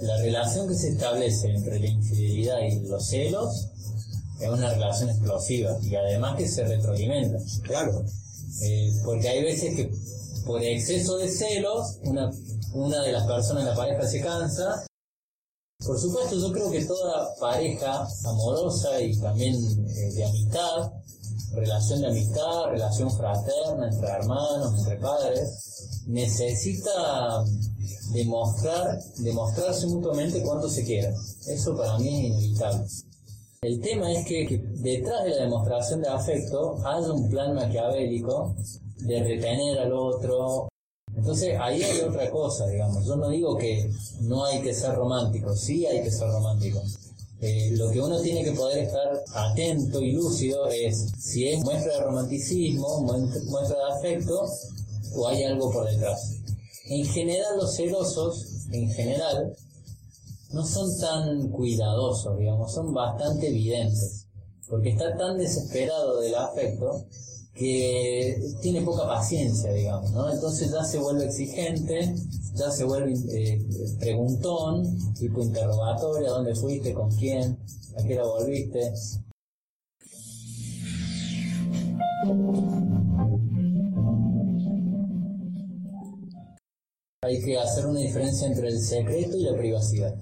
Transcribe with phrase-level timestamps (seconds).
[0.00, 3.68] La relación que se establece entre la infidelidad y los celos
[4.40, 7.38] es una relación explosiva y además que se retroalimenta.
[7.62, 8.04] Claro.
[8.62, 9.90] Eh, porque hay veces que
[10.46, 12.30] por exceso de celos una,
[12.72, 14.86] una de las personas de la pareja se cansa.
[15.84, 20.92] Por supuesto, yo creo que toda pareja amorosa y también eh, de amistad,
[21.54, 27.44] relación de amistad, relación fraterna entre hermanos, entre padres, necesita
[28.12, 31.14] demostrar, demostrarse mutuamente cuánto se quieren.
[31.46, 32.84] Eso para mí es inevitable.
[33.62, 38.56] El tema es que, que, detrás de la demostración de afecto hay un plan maquiavélico
[38.98, 40.68] de retener al otro.
[41.14, 43.06] Entonces ahí hay otra cosa, digamos.
[43.06, 43.88] Yo no digo que
[44.22, 46.82] no hay que ser romántico, sí hay que ser romántico.
[47.44, 51.94] Eh, lo que uno tiene que poder estar atento y lúcido es si es muestra
[51.94, 54.46] de romanticismo, muestra de afecto
[55.16, 56.36] o hay algo por detrás.
[56.86, 59.56] En general los celosos, en general,
[60.52, 64.28] no son tan cuidadosos, digamos, son bastante evidentes,
[64.68, 67.06] porque está tan desesperado del afecto
[67.54, 70.32] que tiene poca paciencia, digamos, ¿no?
[70.32, 72.14] Entonces ya se vuelve exigente,
[72.54, 73.60] ya se vuelve eh,
[73.98, 76.94] preguntón, tipo interrogatorio, ¿a dónde fuiste?
[76.94, 77.58] ¿Con quién?
[77.98, 78.92] ¿A qué hora volviste?
[87.24, 90.14] Hay que hacer una diferencia entre el secreto y la privacidad,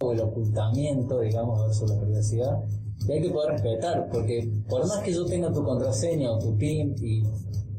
[0.00, 2.58] o el ocultamiento, digamos, versus la privacidad,
[3.06, 6.56] y hay que poder respetar, porque por más que yo tenga tu contraseña o tu
[6.56, 7.22] PIN y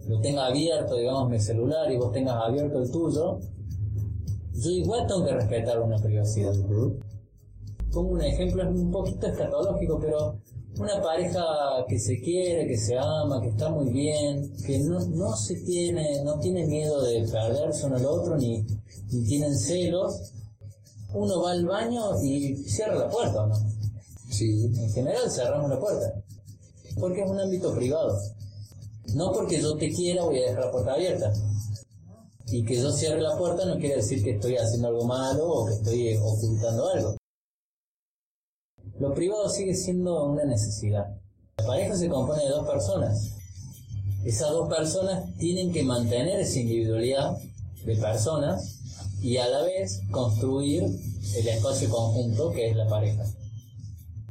[0.08, 3.40] lo tenga abierto, digamos, mi celular y vos tengas abierto el tuyo,
[4.54, 6.54] yo igual tengo que respetar una privacidad.
[7.92, 10.36] Pongo un ejemplo, es un poquito escatológico, pero
[10.80, 11.44] una pareja
[11.88, 16.24] que se quiere, que se ama, que está muy bien, que no, no se tiene,
[16.24, 18.66] no tiene miedo de perderse uno al otro, ni,
[19.12, 20.34] ni tienen celos,
[21.14, 23.56] uno va al baño y cierra la puerta, ¿o no?
[24.32, 24.66] Sí.
[24.78, 26.14] En general cerramos la puerta.
[27.00, 28.18] Porque es un ámbito privado.
[29.14, 31.32] No porque yo te quiera voy a dejar la puerta abierta.
[32.48, 35.66] Y que yo cierre la puerta no quiere decir que estoy haciendo algo malo o
[35.66, 37.18] que estoy ocultando algo.
[39.00, 41.06] Lo privado sigue siendo una necesidad.
[41.58, 43.36] La pareja se compone de dos personas.
[44.24, 47.38] Esas dos personas tienen que mantener esa individualidad
[47.86, 48.80] de personas
[49.22, 53.24] y a la vez construir el espacio conjunto que es la pareja.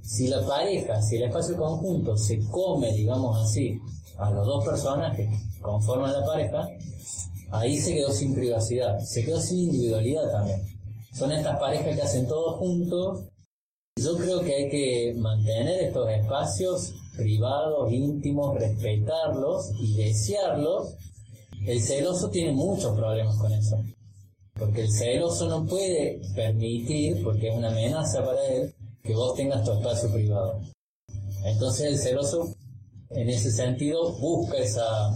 [0.02, 3.78] Si la pareja, si el espacio conjunto se come, digamos así,
[4.18, 5.28] a las dos personas que
[5.60, 6.68] conforman la pareja,
[7.50, 10.60] ahí se quedó sin privacidad, se quedó sin individualidad también.
[11.12, 13.24] Son estas parejas que hacen todo juntos.
[13.96, 20.94] Yo creo que hay que mantener estos espacios privados, íntimos, respetarlos y desearlos.
[21.66, 23.82] El celoso tiene muchos problemas con eso.
[24.54, 29.64] Porque el celoso no puede permitir, porque es una amenaza para él, que vos tengas
[29.64, 30.60] tu espacio privado.
[31.44, 32.54] Entonces el celoso,
[33.10, 35.10] en ese sentido, busca esa,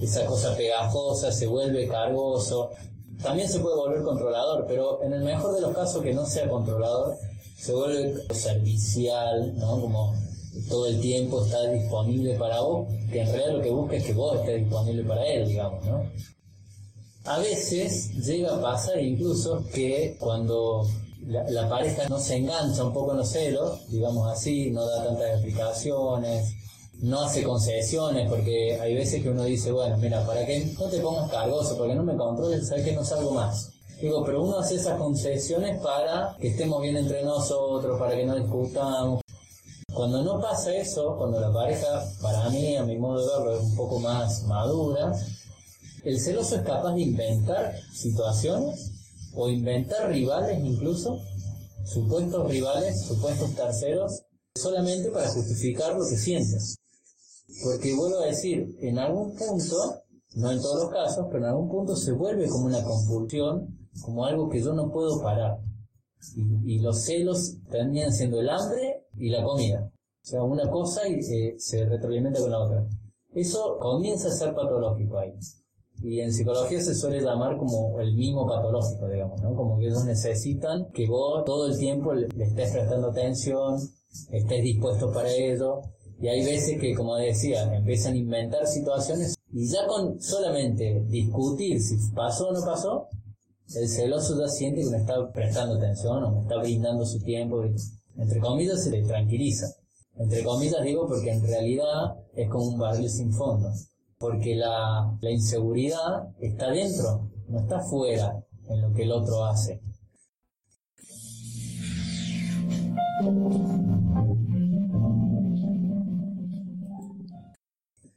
[0.00, 2.70] esa cosa pegajosa, se vuelve cargoso.
[3.22, 6.48] También se puede volver controlador, pero en el mejor de los casos que no sea
[6.48, 7.16] controlador,
[7.58, 9.80] se vuelve servicial, ¿no?
[9.80, 10.14] Como
[10.68, 14.12] todo el tiempo está disponible para vos, que en realidad lo que busca es que
[14.12, 16.04] vos estés disponible para él, digamos, ¿no?
[17.24, 20.88] A veces llega a pasar incluso que cuando
[21.26, 25.04] la, la, pareja no se engancha un poco en los celos, digamos así, no da
[25.04, 26.54] tantas explicaciones,
[27.00, 31.00] no hace concesiones, porque hay veces que uno dice, bueno, mira, para que no te
[31.00, 33.70] pongas cargoso, porque no me controles, sabes que no salgo más.
[34.00, 38.36] Digo, pero uno hace esas concesiones para que estemos bien entre nosotros, para que no
[38.36, 39.20] discutamos.
[39.92, 43.64] Cuando no pasa eso, cuando la pareja, para mí, a mi modo de verlo, es
[43.64, 45.12] un poco más madura,
[46.04, 48.92] el celoso es capaz de inventar situaciones
[49.34, 51.20] o inventar rivales incluso,
[51.84, 54.22] supuestos rivales, supuestos terceros,
[54.54, 56.76] solamente para justificar lo que sientes.
[57.62, 60.02] Porque vuelvo a decir, en algún punto,
[60.34, 64.24] no en todos los casos, pero en algún punto se vuelve como una compulsión, como
[64.24, 65.58] algo que yo no puedo parar.
[66.34, 69.90] Y, los celos terminan siendo el hambre y la comida.
[69.90, 72.86] O sea, una cosa y se retroalimenta con la otra.
[73.34, 75.32] Eso comienza a ser patológico ahí.
[76.02, 79.54] Y en psicología se suele llamar como el mimo patológico, digamos, ¿no?
[79.54, 83.78] Como que ellos necesitan que vos todo el tiempo le, estés prestando atención,
[84.30, 85.82] estés dispuesto para ello.
[86.20, 91.80] Y hay veces que, como decía, empiezan a inventar situaciones y ya con solamente discutir
[91.80, 93.08] si pasó o no pasó,
[93.74, 97.64] el celoso ya siente que me está prestando atención o me está brindando su tiempo.
[98.16, 99.66] Entre comillas se le tranquiliza.
[100.16, 103.70] Entre comillas digo porque en realidad es como un barril sin fondo.
[104.20, 109.80] Porque la, inseguridad está dentro, no está fuera en lo que el otro hace.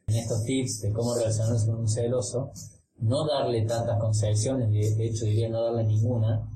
[0.07, 2.51] En estos tips de cómo relacionarse con un celoso,
[2.97, 6.50] no darle tantas concesiones, de hecho diría no darle ninguna,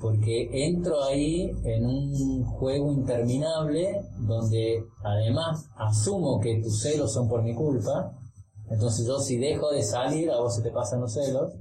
[0.00, 7.42] porque entro ahí en un juego interminable donde además asumo que tus celos son por
[7.42, 8.16] mi culpa,
[8.70, 11.52] entonces yo si dejo de salir a vos se te pasan los celos,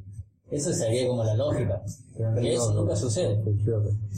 [0.52, 1.82] eso sería como la lógica,
[2.16, 3.44] pero eso nunca sucede.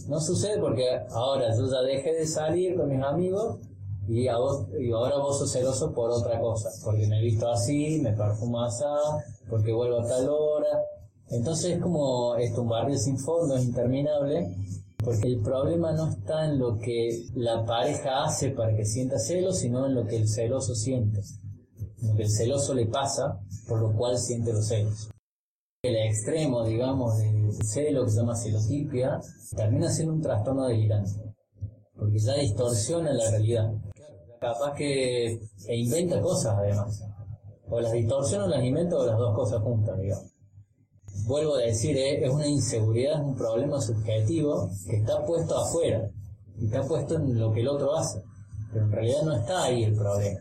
[0.07, 3.59] No sucede porque ahora yo ya dejé de salir con mis amigos
[4.07, 8.61] y, ahora vos sos celoso por otra cosa, porque me he visto así, me perfumo
[8.61, 8.83] así,
[9.49, 10.81] porque vuelvo a tal hora.
[11.29, 14.53] Entonces es como esto, un barrio sin fondo, es interminable,
[15.03, 19.59] porque el problema no está en lo que la pareja hace para que sienta celos,
[19.59, 21.21] sino en lo que el celoso siente.
[22.01, 25.09] Lo que el celoso le pasa, por lo cual siente los celos.
[25.83, 29.19] El extremo, digamos, del celo, que se llama celotipia,
[29.55, 31.11] termina siendo un trastorno delirante,
[31.95, 33.71] porque ya distorsiona la realidad.
[34.39, 37.03] Capaz que e inventa cosas además.
[37.69, 40.31] O las distorsiona o las inventa o las dos cosas juntas, digamos.
[41.25, 46.09] Vuelvo a decir, eh, es una inseguridad, es un problema subjetivo que está puesto afuera
[46.57, 48.23] y está puesto en lo que el otro hace.
[48.73, 50.39] Pero en realidad no está ahí el problema.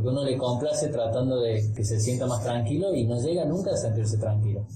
[0.00, 3.72] Porque uno le complace tratando de que se sienta más tranquilo y no llega nunca
[3.72, 4.66] a sentirse tranquilo.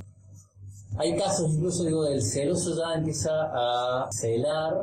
[0.99, 4.75] Hay casos incluso, digo, del celoso ya empieza a celar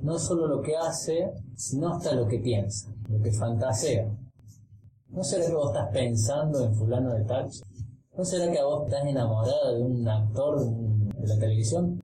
[0.00, 4.08] no solo lo que hace, sino hasta lo que piensa, lo que fantasea.
[5.08, 7.50] ¿No será que vos estás pensando en fulano de tal?
[8.16, 12.00] ¿No será que a vos estás enamorada de un actor de la televisión?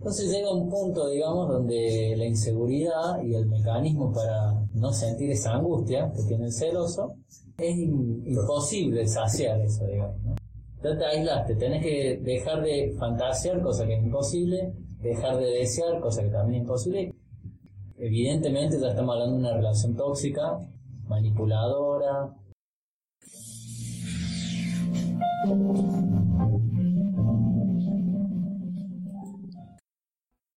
[0.00, 5.52] Entonces llega un punto, digamos, donde la inseguridad y el mecanismo para no sentir esa
[5.56, 7.16] angustia que tiene el celoso
[7.58, 10.16] es imposible saciar eso, digamos.
[10.24, 10.36] ¿no?
[10.82, 16.00] Ya te aislaste, tenés que dejar de fantasear, cosa que es imposible, dejar de desear,
[16.00, 17.14] cosa que también es imposible.
[17.98, 20.58] Evidentemente ya estamos hablando de una relación tóxica,
[21.08, 22.34] manipuladora,